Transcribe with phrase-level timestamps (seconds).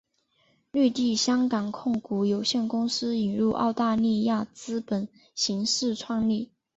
[0.71, 6.49] 绿地香港控股有限公司引入澳大利亚资本形式创立。